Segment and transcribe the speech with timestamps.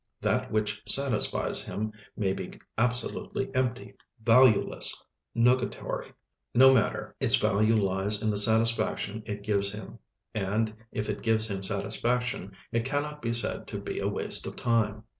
[0.19, 3.93] That which satisfies him may be absolutely empty,
[4.23, 4.99] valueless,
[5.35, 6.11] nugatory;
[6.55, 9.99] no matter, its value lies in the satisfaction it gives him;
[10.33, 14.55] and if it gives him satisfaction, it cannot be said to be a waste of
[14.55, 15.03] time.